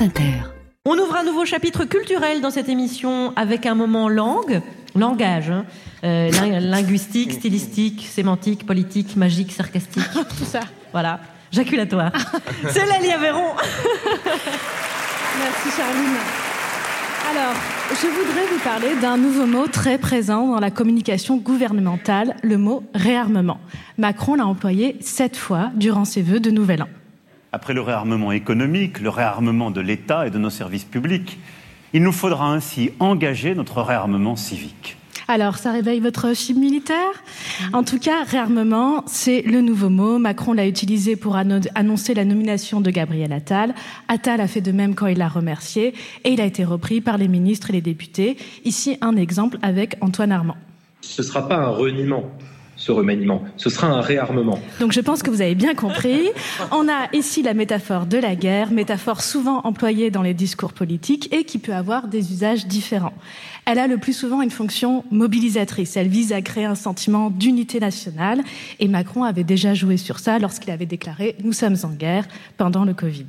[0.00, 0.32] France Inter.
[0.86, 4.62] On ouvre un nouveau chapitre culturel dans cette émission avec un moment langue,
[4.94, 5.66] langage, hein.
[6.04, 6.30] Euh,
[6.60, 10.02] linguistique, stylistique, sémantique, politique, magique, sarcastique.
[10.38, 10.60] Tout ça.
[10.92, 11.20] Voilà,
[11.52, 12.12] jaculatoire.
[12.70, 13.52] C'est Lélie Aveyron.
[15.38, 16.16] Merci Charline.
[17.30, 17.54] Alors,
[17.90, 22.84] je voudrais vous parler d'un nouveau mot très présent dans la communication gouvernementale, le mot
[22.94, 23.60] réarmement.
[23.98, 26.88] Macron l'a employé sept fois durant ses vœux de Nouvel An.
[27.52, 31.38] Après le réarmement économique, le réarmement de l'État et de nos services publics,
[31.92, 34.96] il nous faudra ainsi engager notre réarmement civique.
[35.26, 37.24] Alors, ça réveille votre fibre militaire?
[37.72, 40.18] En tout cas, réarmement, c'est le nouveau mot.
[40.18, 43.74] Macron l'a utilisé pour annoncer la nomination de Gabriel Attal.
[44.06, 45.94] Attal a fait de même quand il l'a remercié
[46.24, 48.36] et il a été repris par les ministres et les députés.
[48.64, 50.56] Ici, un exemple avec Antoine Armand.
[51.00, 52.24] Ce ne sera pas un reniement
[52.80, 53.42] ce remaniement.
[53.58, 54.58] Ce sera un réarmement.
[54.80, 56.30] Donc je pense que vous avez bien compris.
[56.72, 61.32] On a ici la métaphore de la guerre, métaphore souvent employée dans les discours politiques
[61.32, 63.12] et qui peut avoir des usages différents.
[63.66, 65.98] Elle a le plus souvent une fonction mobilisatrice.
[65.98, 68.40] Elle vise à créer un sentiment d'unité nationale
[68.78, 72.24] et Macron avait déjà joué sur ça lorsqu'il avait déclaré⁇ Nous sommes en guerre⁇
[72.56, 73.26] pendant le Covid.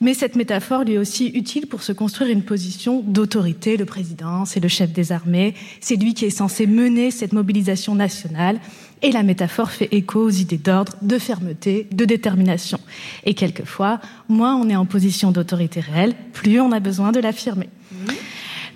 [0.00, 3.76] Mais cette métaphore lui est aussi utile pour se construire une position d'autorité.
[3.76, 7.94] Le président, c'est le chef des armées, c'est lui qui est censé mener cette mobilisation
[7.94, 8.60] nationale.
[9.02, 12.80] Et la métaphore fait écho aux idées d'ordre, de fermeté, de détermination.
[13.24, 17.68] Et quelquefois, moins on est en position d'autorité réelle, plus on a besoin de l'affirmer.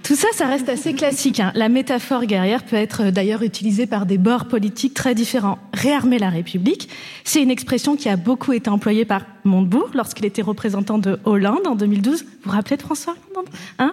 [0.03, 1.39] Tout ça, ça reste assez classique.
[1.39, 1.53] Hein.
[1.55, 5.58] La métaphore guerrière peut être euh, d'ailleurs utilisée par des bords politiques très différents.
[5.72, 6.89] Réarmer la République,
[7.25, 11.67] c'est une expression qui a beaucoup été employée par Montebourg lorsqu'il était représentant de Hollande
[11.67, 12.23] en 2012.
[12.23, 13.92] Vous vous rappelez de François Hollande hein?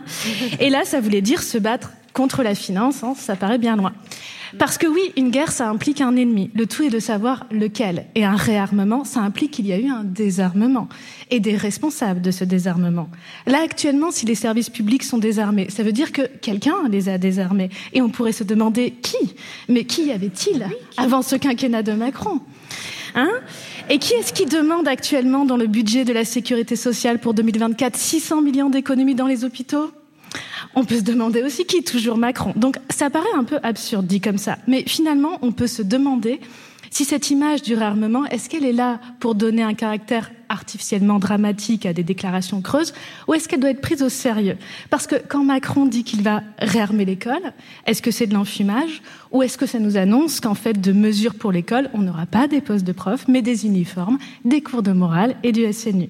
[0.60, 3.94] Et là, ça voulait dire se battre contre la finance, hein, ça paraît bien loin.
[4.58, 6.50] Parce que oui, une guerre, ça implique un ennemi.
[6.56, 8.06] Le tout est de savoir lequel.
[8.16, 10.90] Et un réarmement, ça implique qu'il y a eu un désarmement
[11.30, 13.10] et des responsables de ce désarmement.
[13.46, 17.18] Là, actuellement, si les services publics sont désarmés, ça veut dire que quelqu'un les a
[17.18, 17.70] désarmés.
[17.94, 19.36] Et on pourrait se demander qui
[19.68, 20.66] Mais qui y avait-il
[20.98, 22.40] avant ce quinquennat de Macron
[23.16, 23.32] Hein?
[23.90, 27.96] Et qui est-ce qui demande actuellement dans le budget de la sécurité sociale pour 2024
[27.96, 29.92] 600 millions d'économies dans les hôpitaux?
[30.76, 32.54] On peut se demander aussi qui toujours Macron.
[32.56, 36.40] Donc ça paraît un peu absurde dit comme ça, mais finalement on peut se demander
[36.92, 41.86] si cette image du réarmement, est-ce qu'elle est là pour donner un caractère artificiellement dramatique
[41.86, 42.94] à des déclarations creuses,
[43.28, 44.58] ou est-ce qu'elle doit être prise au sérieux?
[44.90, 47.54] Parce que quand Macron dit qu'il va réarmer l'école,
[47.86, 51.36] est-ce que c'est de l'enfumage, ou est-ce que ça nous annonce qu'en fait de mesures
[51.36, 54.92] pour l'école, on n'aura pas des postes de profs, mais des uniformes, des cours de
[54.92, 56.10] morale et du SNU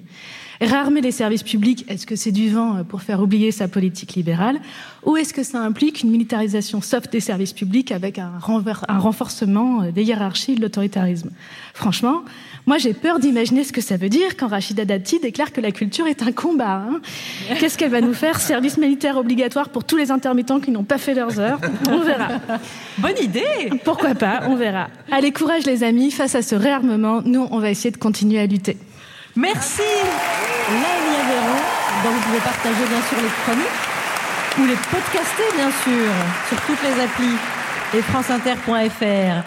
[0.61, 4.15] Réarmer les services publics, est-ce que c'est du vent euh, pour faire oublier sa politique
[4.15, 4.59] libérale
[5.05, 9.91] Ou est-ce que ça implique une militarisation soft des services publics avec un, renforcement euh,
[9.91, 11.29] des hiérarchies de l'autoritarisme?
[11.73, 12.23] Franchement,
[12.65, 15.71] moi j'ai peur d'imaginer ce que ça veut dire quand Rachida Dati déclare que la
[15.71, 16.83] culture est un combat.
[16.89, 16.99] Hein.
[17.57, 18.41] Qu'est-ce qu'elle va nous faire?
[18.41, 21.61] Service militaire obligatoire pour tous les intermittents qui n'ont pas fait leurs heures?
[21.89, 22.27] On verra.
[22.97, 24.41] Bonne idée Pourquoi pas?
[24.49, 24.89] On verra.
[25.09, 28.45] Allez, courage les amis, face à ce réarmement, nous on va essayer de continuer à
[28.45, 28.75] lutter.
[29.37, 29.83] Merci
[32.11, 33.79] vous pouvez partager bien sûr les chroniques
[34.59, 36.09] ou les podcaster bien sûr
[36.47, 37.37] sur toutes les applis
[37.93, 39.43] et franceinter.fr.